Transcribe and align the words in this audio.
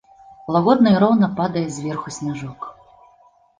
Лагодна 0.55 0.93
і 0.95 1.01
роўна 1.03 1.29
падае 1.41 1.65
зверху 1.77 2.17
сняжок. 2.19 2.59